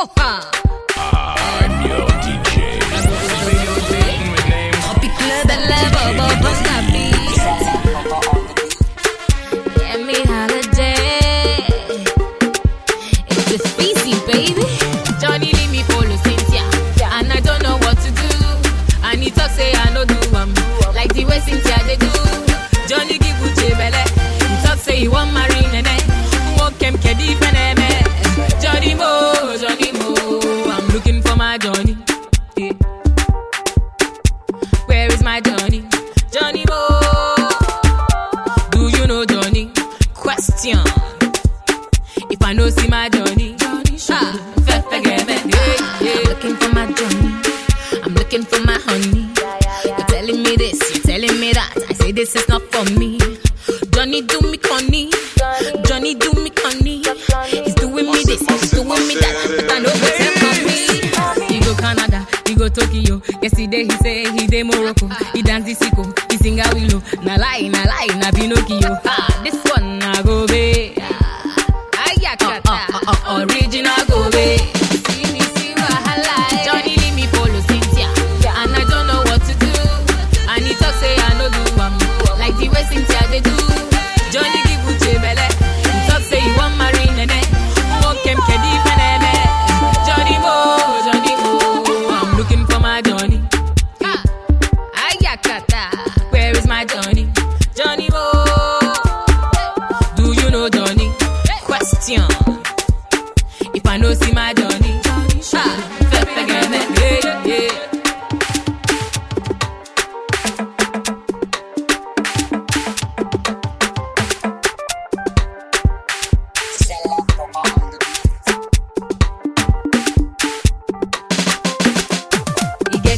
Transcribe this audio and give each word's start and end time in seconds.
Popa. 0.00 0.40
I'm 0.96 1.86
your 1.86 2.08
DJ. 2.22 2.49
I'm 46.12 46.24
looking 46.24 46.56
for 46.56 46.74
my 46.74 46.86
Johnny. 46.92 47.32
I'm 48.02 48.14
looking 48.14 48.42
for 48.42 48.60
my 48.62 48.78
honey. 48.82 49.28
You're 49.84 50.06
telling 50.08 50.42
me 50.42 50.56
this, 50.56 50.78
you're 50.92 51.02
telling 51.04 51.38
me 51.40 51.52
that. 51.52 51.72
I 51.88 51.92
say 51.94 52.12
this 52.12 52.34
is 52.34 52.48
not 52.48 52.59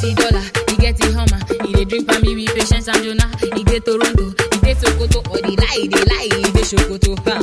get 0.00 0.16
the 0.16 0.22
dollar, 0.22 0.44
he 0.70 0.76
get 0.76 0.96
the 0.96 1.12
hummer. 1.12 1.40
He 1.66 1.72
dey 1.74 1.84
drink 1.84 2.12
for 2.12 2.20
me 2.20 2.34
with 2.34 2.54
patience 2.54 2.88
and 2.88 3.02
Jonah. 3.02 3.30
He 3.54 3.64
dey 3.64 3.80
Toronto, 3.80 4.30
he 4.52 4.58
dey 4.60 4.74
Sokoto, 4.74 5.18
or 5.30 5.38
the 5.42 5.54
lie, 5.58 5.86
the 5.90 6.00
lie, 6.10 6.28
he 6.36 6.42
dey 6.52 6.66
Sokoto. 6.66 7.18
Huh? 7.26 7.42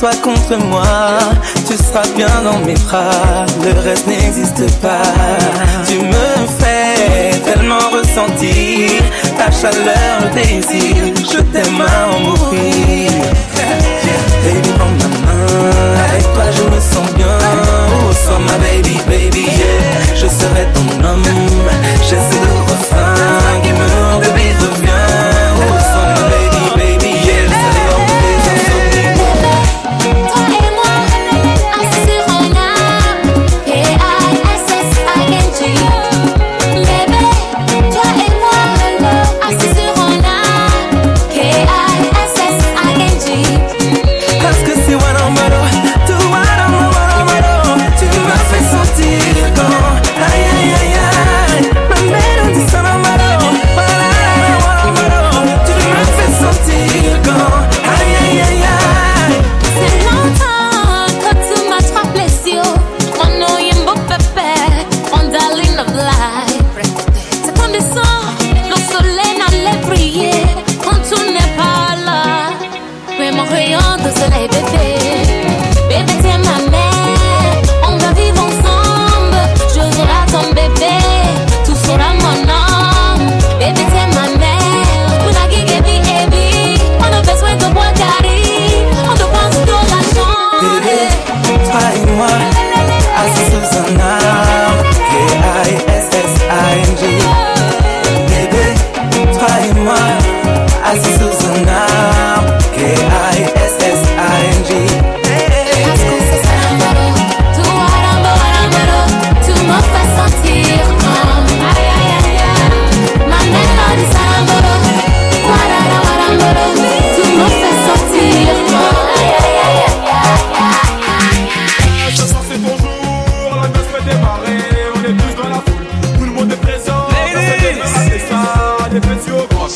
toi 0.00 0.10
contre 0.22 0.56
moi, 0.56 1.18
tu 1.68 1.76
seras 1.76 2.08
bien 2.16 2.26
dans 2.42 2.58
mes 2.60 2.74
bras, 2.86 3.44
le 3.62 3.78
reste 3.80 4.06
n'existe 4.06 4.80
pas. 4.80 5.02
Tu 5.86 5.98
me 5.98 6.46
fais 6.58 7.38
tellement 7.40 7.84
ressentir 7.92 9.02
ta 9.36 9.50
chaleur, 9.50 10.12
le 10.22 10.40
désir, 10.40 10.96
je 11.30 11.42
t'aime 11.52 11.82
à 11.82 12.14
en 12.14 12.20
mourir. 12.20 13.10
Baby, 14.42 14.70
prends 14.78 14.86
ma 14.86 15.08
main, 15.26 16.02
avec 16.08 16.22
toi 16.32 16.44
je 16.50 16.62
me 16.62 16.80
sens 16.80 17.12
bien, 17.14 17.26
oh 17.28 18.12
sois 18.24 18.38
ma 18.38 18.56
baby, 18.64 18.96
baby, 19.06 19.42
yeah. 19.42 20.14
je 20.14 20.26
serai 20.26 20.66
ton 20.72 21.04
homme 21.04 21.22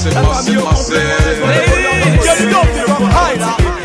C'est 0.04 0.20
moi 0.20 0.36
qui 0.44 0.54
m'en 0.56 0.74
fais. 0.74 1.16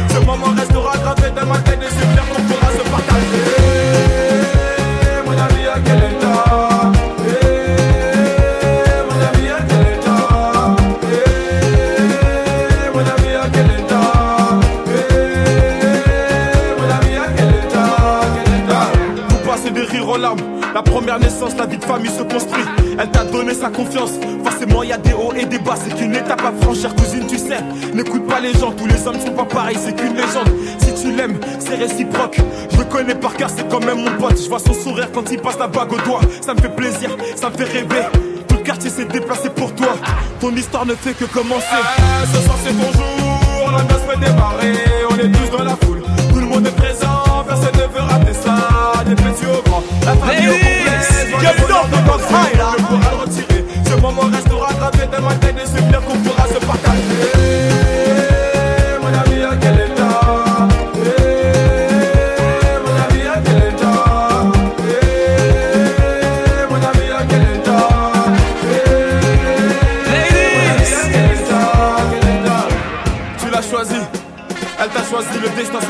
Ce 0.09 0.19
moment 0.25 0.51
restera 0.57 0.97
traité 0.97 1.29
d'un 1.33 1.45
tête 1.61 1.79
et 1.81 1.91
supplément 1.91 2.41
pourra 2.49 2.69
se 2.73 2.83
partager. 2.91 3.45
Mon 5.25 5.31
ami, 5.31 5.63
à 5.65 5.79
quel 5.85 6.01
est? 6.03 6.19
Mon 9.07 9.19
ami, 9.29 9.45
à 9.49 9.61
quel 9.69 9.85
est? 9.87 10.07
Mon 12.93 12.99
ami, 12.99 12.99
à 12.99 12.99
quel 12.99 12.99
est? 12.99 12.99
Mon 12.99 12.99
ami, 12.99 13.31
à 13.33 13.47
quel 13.53 13.69
est-ce? 13.71 13.95
Mon 16.77 16.89
ami, 16.97 17.13
à 17.15 17.27
quel 17.37 17.51
est-ce? 17.55 17.79
Pourquoi 19.29 19.55
se 19.55 19.69
aux 20.09 20.17
larmes? 20.17 20.43
La 20.73 20.81
première 20.83 21.19
naissance, 21.19 21.55
la 21.57 21.65
petite 21.65 21.85
famille 21.85 22.11
se 22.11 22.23
construit. 22.23 22.65
Elle 23.01 23.09
t'a 23.11 23.23
donné 23.23 23.53
sa 23.53 23.69
confiance. 23.69 24.11
Forcément, 24.43 24.83
y 24.83 24.91
a 24.91 24.97
des 24.97 25.13
hauts 25.13 25.33
et 25.33 25.45
des 25.45 25.57
bas, 25.59 25.75
c'est 25.81 25.95
qu'une 25.95 26.13
étape 26.13 26.41
à 26.43 26.51
franchir, 26.61 26.93
cousine, 26.95 27.25
tu 27.27 27.37
sais. 27.37 27.59
N'écoute 27.93 28.27
pas 28.27 28.41
les 28.41 28.51
gens, 28.53 28.71
tous 28.73 28.87
les 28.87 29.07
hommes 29.07 29.19
sont 29.19 29.31
pas 29.31 29.45
pareils, 29.45 29.77
c'est 29.79 29.95
qu'une 29.95 30.15
légende. 30.15 30.49
Si 30.79 30.93
tu 31.01 31.11
l'aimes, 31.13 31.39
c'est 31.59 31.75
réciproque. 31.75 32.39
Je 32.71 32.77
le 32.77 32.83
connais 32.83 33.15
par 33.15 33.35
cœur, 33.35 33.49
c'est 33.55 33.67
quand 33.69 33.83
même 33.85 34.03
mon 34.03 34.11
pote. 34.17 34.37
Je 34.41 34.49
vois 34.49 34.59
son 34.59 34.73
sourire 34.73 35.09
quand 35.13 35.31
il 35.31 35.39
passe 35.39 35.57
la 35.57 35.67
bague 35.67 35.93
au 35.93 35.97
doigt. 35.99 36.21
Ça 36.41 36.53
me 36.53 36.59
fait 36.59 36.75
plaisir, 36.75 37.15
ça 37.35 37.49
me 37.49 37.55
fait 37.55 37.71
rêver. 37.71 38.03
Tout 38.49 38.57
le 38.57 38.63
quartier 38.63 38.89
s'est 38.89 39.05
déplacé 39.05 39.49
pour 39.49 39.73
toi. 39.75 39.95
Ton 40.41 40.53
histoire 40.53 40.85
ne 40.85 40.93
fait 40.93 41.13
que 41.13 41.23
commencer. 41.23 41.65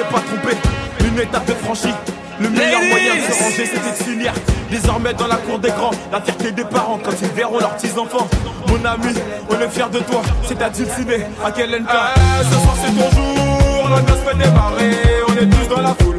pas 0.09 0.19
trompé. 0.19 0.57
Une 1.05 1.19
étape 1.19 1.45
de 1.45 1.53
franchie. 1.53 1.93
Le 2.39 2.49
meilleur 2.49 2.81
moyen 2.81 3.15
de 3.15 3.21
se 3.21 3.43
ranger, 3.43 3.65
c'était 3.65 3.91
de 3.91 4.03
finir. 4.03 4.33
Désormais 4.71 5.13
dans 5.13 5.27
la 5.27 5.35
cour 5.37 5.59
des 5.59 5.69
grands, 5.69 5.91
la 6.11 6.21
fierté 6.21 6.51
des 6.51 6.63
parents 6.63 6.99
quand 7.03 7.11
ils 7.21 7.27
verront 7.29 7.59
leurs 7.59 7.75
petits 7.75 7.97
enfants. 7.97 8.27
Mon 8.67 8.85
ami, 8.85 9.13
on 9.49 9.59
est 9.59 9.69
fiers 9.69 9.89
de 9.91 9.99
toi. 9.99 10.21
C'est 10.47 10.57
ta 10.57 10.69
dulcinée. 10.69 11.25
À 11.43 11.51
quel 11.51 11.75
endroit 11.75 12.13
eh, 12.15 12.43
Ce 12.43 12.53
soir 12.53 12.75
c'est 12.81 12.91
ton 12.91 13.11
jour. 13.11 13.89
La 13.89 14.01
noce 14.01 14.19
peut 14.19 14.37
démarrer. 14.37 14.95
On 15.27 15.33
est 15.33 15.49
tous 15.49 15.75
dans 15.75 15.81
la 15.81 15.95
foule. 15.95 16.18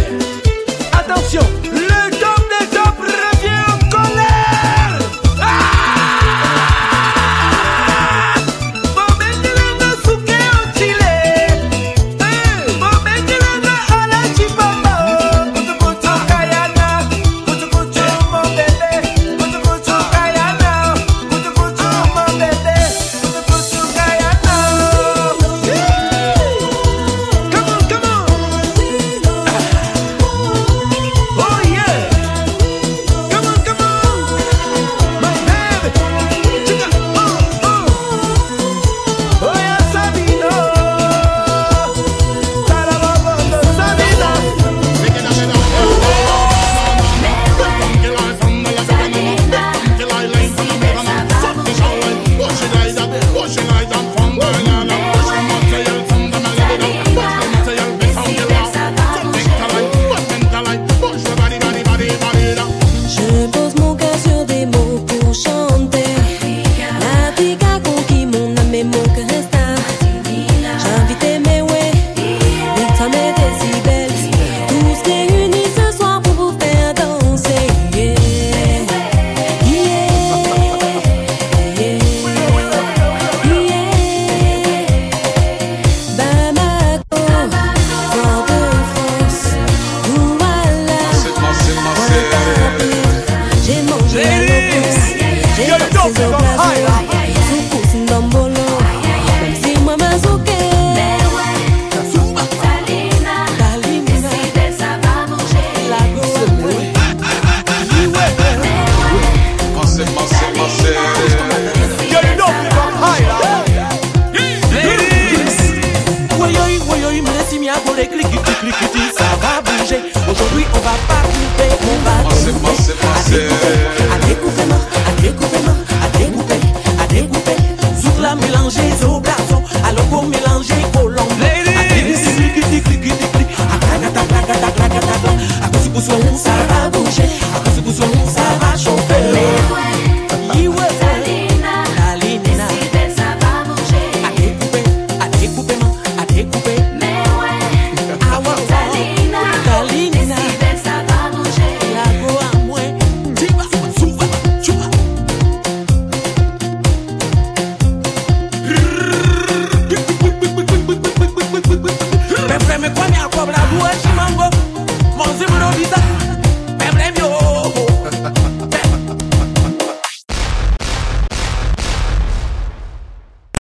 Yeah. 0.00 0.29